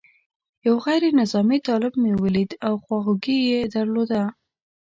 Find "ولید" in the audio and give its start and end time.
2.23-2.51